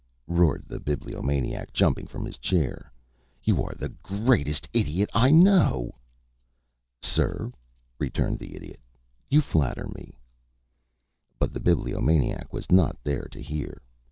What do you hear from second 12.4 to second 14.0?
was not there to hear.